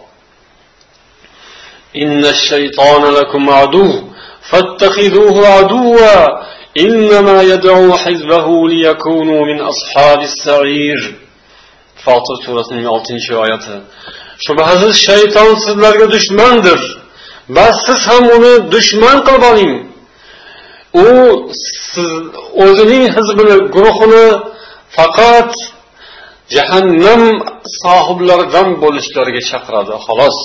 إن 2.03 2.25
الشيطان 2.25 3.03
لكم 3.19 3.51
عدو 3.51 4.03
فاتخذوه 4.51 5.37
عدوا 5.47 6.17
إنما 6.79 7.43
يدعو 7.43 7.93
حزبه 8.03 8.69
ليكونوا 8.69 9.43
من 9.51 9.61
أصحاب 9.61 10.21
السعير 10.31 11.01
فاطر 12.05 12.35
سورة 12.47 12.63
6 12.63 13.39
oyati 13.43 13.77
shubhasiz 14.46 14.94
shayton 15.08 15.50
sizlarga 15.66 16.08
dushmandir. 16.16 16.80
Bas 17.58 17.76
siz 17.86 18.00
ham 18.10 18.24
uni 18.36 18.54
dushman 18.74 19.18
qilib 19.28 19.44
oling. 19.52 19.74
U 21.06 21.08
siz 21.92 22.12
o'zining 22.66 23.04
hizbini 23.16 23.56
guruhini 23.76 24.26
faqat 24.98 25.52
jahannam 26.56 27.24
sohiblaridan 27.82 28.68
bo'lishlariga 28.84 29.42
chaqiradi 29.52 29.94
xolos. 30.06 30.38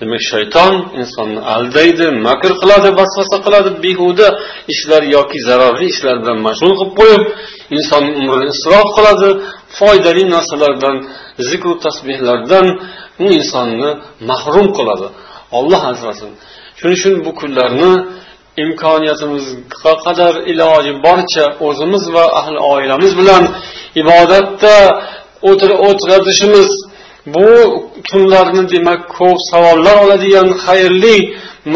Demak 0.00 0.22
shayton 0.32 0.74
insonni 1.00 1.40
aldaydi 1.54 2.06
makr 2.26 2.52
qiladi 2.62 2.88
vasvasa 3.00 3.36
qiladi 3.46 3.70
behuda 3.84 4.28
ishlar 4.72 5.02
yoki 5.16 5.38
zararli 5.48 5.86
ishlar 5.94 6.16
bilan 6.22 6.38
mashg'ul 6.46 6.74
qilib 6.78 6.92
qo'yib 7.00 7.22
insonni 7.76 8.12
umrini 8.20 8.46
isrof 8.56 8.88
qiladi 8.96 9.28
foydali 9.78 10.24
narsalardan 10.34 10.96
zikru 11.50 11.72
tasbehlardan 11.84 12.66
u 13.24 13.26
insonni 13.38 13.90
mahrum 14.30 14.68
qiladi. 14.78 15.06
Olloh 15.58 15.82
asrasin. 15.92 16.30
Shuning 16.78 16.96
uchun 16.98 17.14
bu 17.26 17.30
kunlarni 17.40 17.92
imkoniyatimizga 18.64 19.92
qadar 20.06 20.34
iloji 20.52 20.92
boricha 21.06 21.44
o'zimiz 21.66 22.04
va 22.14 22.24
ahli 22.40 22.58
oilamiz 22.74 23.12
bilan 23.20 23.44
ibodatda 24.02 24.76
o'tirishimiz 25.88 26.70
bu 27.34 27.48
kunlarni 28.10 28.62
demak 28.74 29.00
ko'p 29.18 29.38
savollar 29.50 29.96
oladigan 30.04 30.48
xayrli 30.64 31.16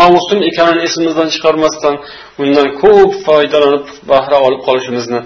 mavsum 0.01 0.39
ekanini 0.51 0.81
esimizdan 0.89 1.29
chiqarmasdan 1.35 1.95
undan 2.43 2.69
ko'p 2.83 3.11
foydalanib 3.27 3.87
bahra 4.11 4.37
olib 4.47 4.61
qolishimizni 4.69 5.21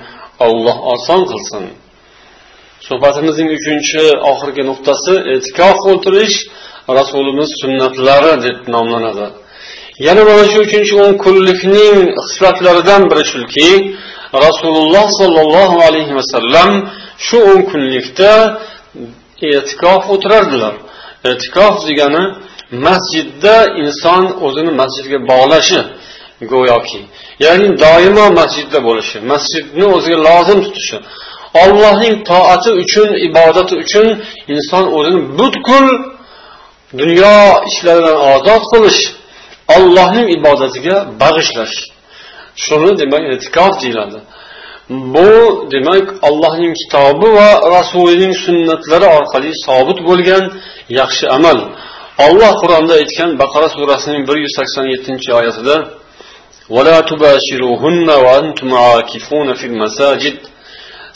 alloh 0.46 0.76
oson 0.94 1.20
qilsin. 1.30 1.64
Suhbatimizning 2.88 3.48
uchinchi 3.58 4.02
oxirgi 4.30 4.62
nuqtasi 4.70 5.14
e'tikof 5.34 5.78
o'tirish 5.92 6.36
rasulimiz 6.98 7.50
sunnatlari 7.62 8.32
deb 8.46 8.58
nomlanadi. 8.74 9.26
Yana 10.06 10.22
mana 10.28 10.44
shu 10.52 10.58
uchinchi 10.66 10.94
o'n 11.04 11.12
kunlikning 11.24 11.96
xislatlaridan 12.26 13.02
biri 13.10 13.24
shuki 13.32 13.70
rasululloh 14.46 15.06
sollallohu 15.20 15.76
alayhi 15.88 16.12
vasallam 16.20 16.70
shu 17.26 17.38
o'n 17.50 17.60
kunlikda 17.70 18.32
e'tikof 19.50 20.02
o'tirardilar. 20.14 20.74
E'tikof 21.30 21.74
degani 21.88 22.24
masjidda 22.86 23.56
inson 23.82 24.22
o'zini 24.46 24.72
masjidga 24.80 25.18
bog'lashi 25.30 25.80
go'yoki 26.52 27.00
ya'ni 27.44 27.68
doimo 27.84 28.26
masjidda 28.40 28.78
bo'lishi 28.88 29.16
masjidni 29.32 29.84
o'ziga 29.96 30.18
lozim 30.28 30.58
tutishi. 30.66 30.98
Ollohning 31.54 32.14
toati 32.30 32.70
uchun 32.82 33.08
ibodati 33.28 33.74
uchun 33.82 34.06
inson 34.54 34.84
o'zini 34.96 35.20
butkul 35.38 35.86
dunyo 37.00 37.36
ishlaridan 37.70 38.18
ozod 38.32 38.62
qilish 38.72 39.00
ollohning 39.76 40.26
ibodatiga 40.36 40.96
bag'ishlash. 41.22 41.76
Shuni 42.64 42.92
demak 43.00 43.24
e'tikof 43.34 43.72
deyiladi. 43.82 44.18
Bu 45.14 45.28
demak 45.74 46.06
allohning 46.28 46.74
kitobi 46.80 47.28
va 47.38 47.50
rasulining 47.76 48.34
sunnatlari 48.44 49.06
orqali 49.18 49.50
sobit 49.66 49.98
bo'lgan 50.08 50.44
yaxshi 51.00 51.24
amal. 51.36 51.58
Olloh 52.26 52.52
qur'onda 52.62 52.94
aytgan 53.00 53.30
baqara 53.42 53.68
surasining 53.76 54.22
bir 54.28 54.36
yuz 54.44 54.52
sakson 54.58 54.86
yettinchi 54.94 55.30
oyatida 55.38 55.76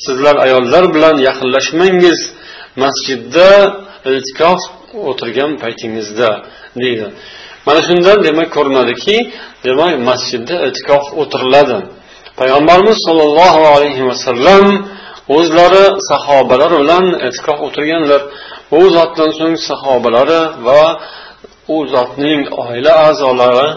sizlar 0.06 0.36
ayollar 0.46 0.84
bilan 0.94 1.16
yaqinlashmangiz. 1.28 2.20
Masjidda 2.84 3.50
iltikof 4.10 4.60
o'tirgan 5.10 5.52
paytingizda 5.62 6.30
deydi. 6.82 7.06
Mana 7.66 7.80
shundan 7.88 8.18
demak 8.26 8.48
ko'rinadiki 8.56 9.16
demak 9.66 9.94
masjidda 10.10 10.54
iltikof 10.66 11.04
o'tiriladi. 11.20 11.78
Payg'ambarimiz 12.40 12.98
sollallohu 13.06 13.62
alayhi 13.74 14.02
vasallam 14.10 14.64
o'zlari 15.36 15.86
sahobalar 16.10 16.70
bilan 16.82 17.06
e'tikof 17.26 17.58
o'tirganlar. 17.66 18.20
U 18.78 18.80
zotdan 18.96 19.30
so'ng 19.38 19.56
sahobalari 19.68 20.42
va 20.66 20.82
u 21.74 21.76
zotning 21.94 22.42
oila 22.62 22.92
a'zolari 23.08 23.68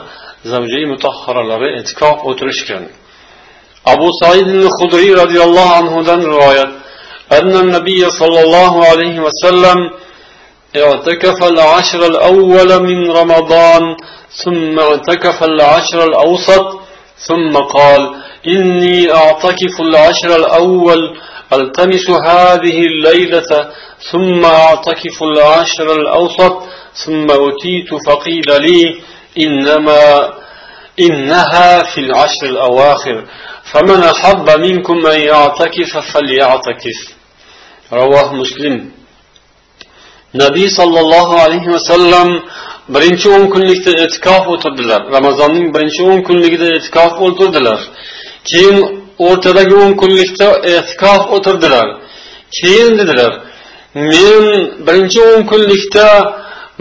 zavjiy 0.51 0.85
mutahharalari 0.93 1.69
e'tikof 1.79 2.17
o'tirishgan. 2.29 2.83
Abu 3.85 4.07
said 4.21 4.47
hudriy 4.79 5.13
roziyallohu 5.15 5.73
anhudan 5.79 6.21
rivoyat 6.23 6.69
أن 7.31 7.55
النبي 7.55 8.09
صلى 8.19 8.41
الله 8.41 8.85
عليه 8.85 9.19
وسلم 9.19 9.77
اعتكف 10.75 11.43
العشر 11.43 12.05
الأول 12.05 12.83
من 12.83 13.11
رمضان 13.11 13.81
ثم 14.43 14.79
اعتكف 14.79 15.43
العشر 15.43 16.03
الأوسط 16.03 16.65
ثم 17.27 17.53
قال 17.57 18.01
إني 18.47 19.13
أعتكف 19.13 19.75
العشر 19.79 20.35
الأول 20.35 21.17
ألتمس 21.53 22.09
هذه 22.09 22.77
الليلة 22.91 23.51
ثم 24.11 24.45
أعتكف 24.45 25.23
العشر 25.23 25.91
الأوسط 26.01 26.53
ثم 27.05 27.27
أتيت 27.31 27.89
فقيل 28.07 28.49
لي 28.61 29.01
إنما 29.37 30.29
إنها 30.99 31.83
في 31.83 31.97
العشر 32.01 32.43
الأواخر. 32.45 33.25
فمن 33.70 34.00
أحب 34.02 34.46
منكم 34.66 35.06
أن 35.06 35.20
يعتكف 35.20 35.92
فليعتكف 36.12 36.98
رواه 37.92 38.28
مسلم 38.42 38.74
nabiy 40.34 40.68
sollallohu 40.78 41.34
alayhi 41.44 41.72
vasallam 41.76 42.28
birinchi 42.94 43.28
o'n 43.36 43.44
kunlikda 43.54 43.92
e'tikof 44.04 44.44
o'tirdilar 44.54 45.00
ramazonning 45.16 45.66
birinchi 45.74 46.02
o'n 46.10 46.20
kunligida 46.28 46.66
e'tikof 46.76 47.12
o'tirdilar 47.26 47.80
keyin 48.50 48.76
o'rtadagi 49.28 49.74
o'n 49.84 49.92
kunlikda 50.00 50.48
e'tikof 50.74 51.22
o'tirdilar 51.36 51.86
keyin 52.58 52.90
dedilar 53.00 53.32
men 54.12 54.44
birinchi 54.86 55.20
o'n 55.30 55.42
kunlikda 55.50 56.06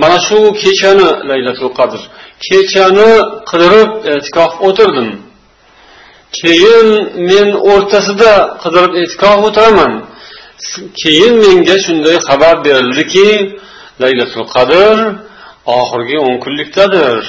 mana 0.02 0.18
shu 0.28 0.38
kechani 0.62 1.08
laylatul 1.30 1.72
qadr 1.80 2.02
kechani 2.48 3.10
qidirib 3.50 3.90
e'tikof 4.14 4.52
o'tirdim 4.68 5.10
keyin 6.40 6.88
men 7.30 7.48
o'rtasida 7.72 8.34
qidirib 8.64 8.94
e'tikof 9.02 9.40
o'tiraman 9.48 9.94
keyin 11.02 11.34
menga 11.44 11.78
shunday 11.86 12.18
xabar 12.28 12.56
berildiki 12.68 13.30
laylatul 14.04 14.48
qadr 14.56 14.96
oxirgi 15.80 16.18
o'n 16.28 16.36
kunlikdadir 16.44 17.20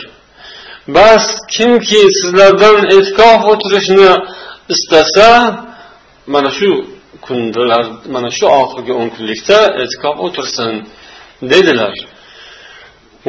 bas 0.96 1.24
kimki 1.54 2.02
sizlardan 2.20 2.78
e'tikof 2.96 3.40
o'tirishni 3.52 4.10
istasa 4.74 5.30
mana 6.34 6.50
shu 6.58 6.70
kundalar 7.26 7.84
mana 8.14 8.30
shu 8.36 8.44
oxirgi 8.62 8.92
o'n 9.00 9.08
kunlikda 9.16 9.58
e'tikof 9.82 10.16
o'tirsin 10.26 10.72
dedilar 11.52 11.94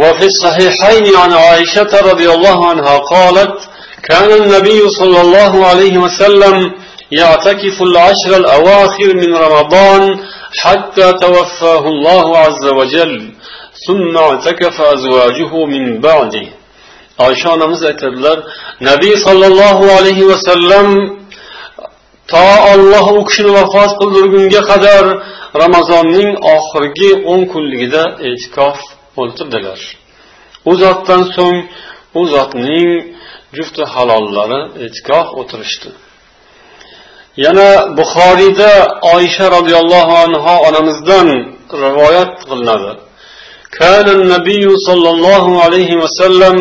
وفي 0.02 0.26
الصحيحين 0.34 1.06
عن 1.16 1.32
عائشة 1.34 1.92
رضي 2.12 2.30
الله 2.36 2.58
عنها 2.70 2.96
قالت 2.98 3.58
كان 4.09 4.31
النبي 4.43 4.89
صلى 4.89 5.21
الله 5.21 5.67
عليه 5.67 5.99
وسلم 5.99 6.73
يعتكف 7.13 7.83
العشر 7.83 8.37
الأواخر 8.37 9.15
من 9.15 9.35
رمضان 9.37 10.19
حتى 10.59 11.13
توفاه 11.13 11.85
الله 11.89 12.39
عز 12.39 12.67
وجل 12.79 13.33
ثم 13.87 14.17
اعتكف 14.17 14.81
أزواجه 14.81 15.65
من 15.67 16.01
بعده. 16.01 16.47
عشان 17.21 17.59
مزعت 17.59 18.03
نبي 18.81 19.17
صلى 19.27 19.47
الله 19.47 19.93
عليه 19.93 20.23
وسلم 20.23 20.87
تا 22.29 22.75
الله 22.75 23.21
أكشن 23.21 23.47
وفاس 23.47 23.91
قل 24.01 24.13
درقنجة 24.13 24.61
قدر 24.73 25.23
رمضان 25.57 26.37
آخرجي 26.57 27.11
أن 27.29 27.45
كل 27.47 27.71
جدا 27.81 28.05
اعتكاف 28.27 28.79
قلت 29.17 29.43
دلر 29.43 29.81
وزادتان 30.65 31.25
سن 31.37 31.55
وزادنين 32.15 32.91
jufti 33.57 33.83
halollari 33.93 34.61
e'tikof 34.85 35.27
o'tirishdi 35.41 35.91
yana 37.45 37.69
buxoriyda 37.99 38.71
oysha 39.15 39.47
roziyallohu 39.57 40.13
anhu 40.25 40.53
onamizdan 40.69 41.29
rivoyat 41.85 42.33
qilinadi 42.51 42.93
كان 43.81 44.07
النبي 44.19 44.65
صلى 44.89 45.09
الله 45.15 45.45
عليه 45.65 45.91
وسلم 46.03 46.57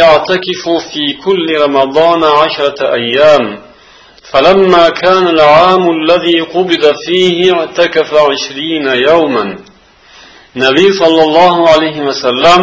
يعتكف 0.00 0.62
في 0.92 1.04
كل 1.24 1.46
رمضان 1.64 2.22
عشرة 2.24 2.80
أيام 3.00 3.44
فلما 4.32 4.88
كان 5.02 5.24
العام 5.36 5.84
الذي 5.98 6.40
قبض 6.40 6.84
فيه 7.06 7.52
اعتكف 7.54 8.14
عشرين 8.14 8.86
يوما 9.08 9.44
نبي 10.56 10.86
صلى 11.02 11.22
الله 11.28 11.68
عليه 11.68 12.00
وسلم 12.08 12.62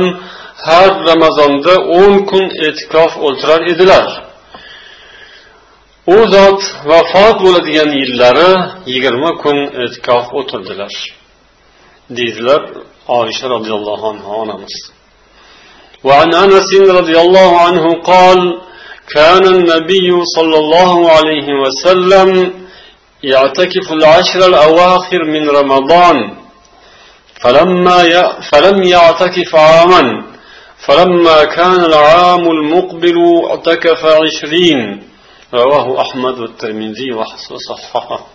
har 0.66 0.90
ramazonda 1.10 1.74
o'n 2.00 2.14
kun 2.30 2.44
e'tikof 2.66 3.12
o'tirar 3.26 3.60
edilar 3.72 4.06
u 6.14 6.16
zot 6.34 6.60
vafot 6.90 7.36
bo'ladigan 7.44 7.90
yillari 8.00 8.52
yigirma 8.92 9.30
kun 9.42 9.58
e'tikof 9.84 10.24
o'tirdilar 10.38 10.94
deydilar 12.16 12.62
oysha 13.20 13.46
roziyallohu 13.54 14.04
anhu 14.12 14.30
onamiz 14.42 14.74
وعن 16.08 16.30
انس 16.44 16.70
رضي 17.00 17.16
الله 17.24 17.50
عنه 17.66 17.84
قال 18.12 18.40
كان 19.14 19.44
النبي 19.54 20.08
صلى 20.36 20.56
الله 20.62 21.10
عليه 21.16 21.48
وسلم 21.62 22.28
يعتكف 23.32 23.86
العشر 23.98 24.40
الاواخر 24.50 25.20
من 25.34 25.50
رمضان 25.58 26.16
فلما 27.42 27.98
ي... 28.02 28.14
فلم 28.50 28.82
يعتكف 28.82 29.50
عاما 29.56 30.02
فلما 30.86 31.44
كان 31.44 31.80
العام 31.84 32.44
المقبل 32.56 33.16
اعتكف 33.50 34.04
عشرين 34.04 35.02
رواه 35.54 36.00
أحمد 36.00 36.38
والترمذي 36.38 37.12
وصححه 37.50 38.26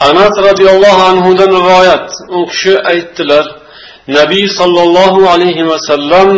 anas 0.00 0.34
roziyallohu 0.48 1.02
anhudan 1.10 1.50
rivoyat 1.58 2.08
u 2.38 2.46
kishi 2.50 2.74
aytdilar 2.92 3.44
nabiy 4.18 4.46
sollallohu 4.58 5.20
alayhi 5.34 5.68
vasallam 5.72 6.30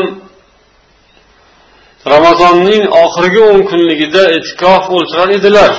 ramazonning 2.13 2.83
oxirgi 3.05 3.41
o'n 3.51 3.61
kunligida 3.71 4.23
e'tikof 4.37 4.85
o'tirar 4.97 5.29
edilar 5.39 5.73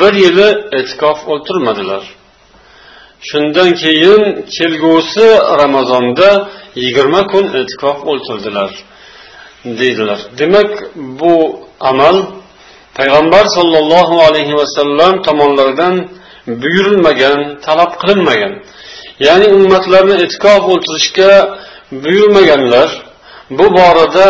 bir 0.00 0.12
yili 0.24 0.48
e'tikof 0.78 1.18
o'tirmadilar 1.34 2.02
shundan 3.28 3.70
keyin 3.82 4.22
kelgusi 4.56 5.28
ramazonda 5.62 6.30
yigirma 6.75 7.21
kun 7.31 7.45
e'tikof 7.59 7.97
o'tirdilar 8.11 8.71
deydilar. 9.65 10.19
Demak 10.39 10.71
bu 10.95 11.33
amal 11.79 12.17
payg'ambar 12.97 13.45
sollallohu 13.57 14.15
alayhi 14.27 14.53
vasallam 14.61 15.13
tomonlaridan 15.27 15.95
buyurilmagan 16.61 17.39
talab 17.65 17.91
qilinmagan. 18.01 18.53
Ya'ni 19.27 19.47
ummatlarni 19.57 20.15
e'tikof 20.25 20.63
o'tirishga 20.73 21.31
buyurmaganlar 22.03 22.89
bu 23.57 23.65
borada 23.77 24.27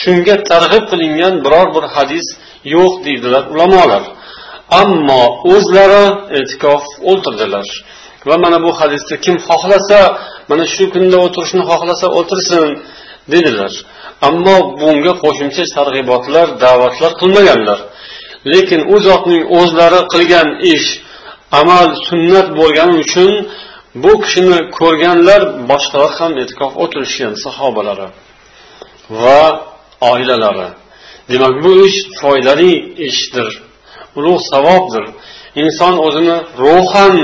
shunga 0.00 0.36
targ'ib 0.50 0.84
qilingan 0.90 1.34
biror 1.44 1.68
bir 1.76 1.84
hadis 1.94 2.26
yo'q 2.74 2.92
deydilar 3.06 3.42
ulamolar. 3.54 4.02
Ammo 4.80 5.22
o'zlari 5.54 6.04
e'tikof 6.38 6.82
o'ltirdilar. 7.10 7.66
Va 8.28 8.36
mana 8.44 8.58
bu 8.66 8.70
hadisda 8.80 9.14
kim 9.24 9.36
xohlasa 9.48 10.00
mana 10.50 10.64
shu 10.74 10.84
kunda 10.94 11.16
o'tirishni 11.26 11.62
xohlasa 11.70 12.06
o'tirsin 12.18 12.68
dedilar. 13.32 13.72
Ammo 14.28 14.56
bunga 14.80 15.12
qo'shimcha 15.22 15.64
targ'ibotlar 15.76 16.46
da'vatlar 16.64 17.12
qilmaganlar. 17.20 17.78
Lekin 18.52 18.80
u 18.94 18.96
zotning 19.06 19.42
o'zlari 19.58 20.00
qilgan 20.12 20.48
ish 20.74 20.88
amal 21.60 21.86
sunnat 22.08 22.48
bo'lgani 22.58 22.94
uchun 23.04 23.32
bu 24.02 24.12
kishini 24.22 24.58
ko'rganlar 24.78 25.42
boshqalar 25.70 26.12
ham 26.18 26.32
e'tikof 26.42 26.72
o'tirishgan 26.82 27.32
sahobalari 27.44 28.08
va 29.22 29.42
oilalari. 30.12 30.68
Demak 31.30 31.54
bu 31.64 31.70
ish 31.86 31.98
foydali 32.20 32.72
ishdir 33.08 33.48
ulug' 34.18 34.42
savobdir. 34.52 35.04
Inson 35.62 35.94
o'zini 36.06 36.36
ruhan 36.62 37.14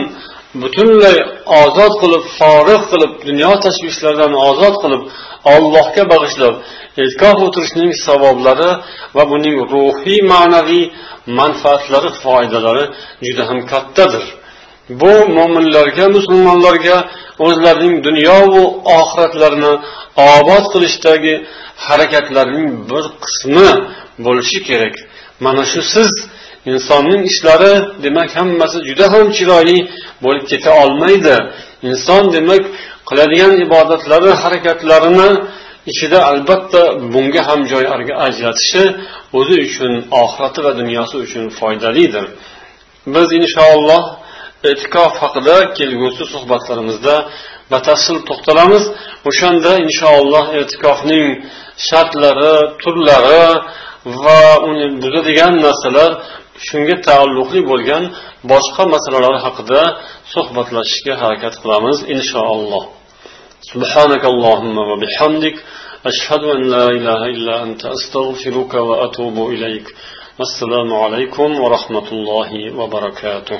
butunlay 0.62 1.16
ozod 1.62 1.92
qilib 2.02 2.24
forig' 2.38 2.84
qilib 2.92 3.12
dunyo 3.28 3.52
tashvishlaridan 3.64 4.32
ozod 4.48 4.74
qilib 4.82 5.02
allohga 5.54 6.04
bag'ishlab 6.12 6.54
e'tikof 7.02 7.38
o'tirishning 7.46 7.90
savoblari 8.06 8.70
va 9.16 9.24
buning 9.32 9.56
ruhiy 9.72 10.20
ma'naviy 10.32 10.84
manfaatlari 11.38 12.10
foydalari 12.22 12.84
juda 13.26 13.42
ham 13.50 13.58
kattadir. 13.72 14.24
Bu 15.00 15.12
mo'minlarga 15.36 16.06
musulmonlarga 16.16 16.96
o'zlarining 17.46 17.94
dunyovu 18.06 18.62
oxiratlarini 19.00 19.72
obod 20.38 20.64
qilishdagi 20.72 21.34
harakatlarining 21.86 22.70
bir 22.90 23.04
qismi 23.24 23.70
bo'lishi 24.26 24.58
kerak. 24.68 24.94
Mana 25.44 25.64
shu 25.72 25.80
siz 25.94 26.10
insonning 26.72 27.22
ishlari 27.30 27.74
demak 28.04 28.30
hammasi 28.38 28.78
juda 28.88 29.06
ham 29.14 29.26
chiroyli 29.36 29.78
bo'lib 30.24 30.44
keta 30.52 30.70
olmaydi. 30.82 31.36
Inson 31.90 32.24
demak 32.36 32.62
qiladigan 33.08 33.52
ibodatlari 33.66 34.30
harakatlarini 34.42 35.30
ichida 35.90 36.18
albatta 36.30 36.82
bunga 37.12 37.42
ham 37.48 37.60
joy 37.72 37.84
ajratishi 38.26 38.84
o'zi 39.38 39.56
uchun 39.66 39.92
oxirati 40.22 40.60
va 40.66 40.72
dunyosi 40.80 41.16
uchun 41.24 41.44
foydalidir. 41.58 42.24
Biz 43.14 43.28
inshaalloh 43.40 44.04
e'tikof 44.70 45.12
haqida 45.22 45.56
kelgusi 45.78 46.24
suhbatlarimizda 46.32 47.14
batafsil 47.72 48.16
to'xtalamiz. 48.28 48.84
O'shanda 49.28 49.72
inshaalloh 49.86 50.46
e'tikofning 50.60 51.26
shartlari 51.88 52.54
turlari 52.82 53.44
va 54.24 54.40
uni 54.70 54.86
buzadigan 55.02 55.54
narsalar 55.66 56.10
shunga 56.67 56.95
taalluqli 57.07 57.61
bo'lgan 57.71 58.03
boshqa 58.51 58.83
masalalar 58.95 59.35
haqida 59.45 59.81
suhbatlashishga 60.33 61.13
harakat 61.21 61.53
qilamiz 61.61 61.97
inshaalloh 62.15 62.85
سبحانك 63.73 64.23
اللهم 64.33 64.75
وبحمدك 64.89 65.57
أشهد 66.11 66.43
أن 66.55 66.61
لا 66.75 66.85
إله 66.97 67.21
إلا 67.35 67.55
أنت 67.63 67.81
أستغفرك 67.85 68.73
وأتوب 68.89 69.37
إليك 69.53 69.87
والسلام 70.39 70.89
عليكم 71.03 71.49
ورحمة 71.63 72.07
الله 72.11 72.51
وبركاته 72.79 73.59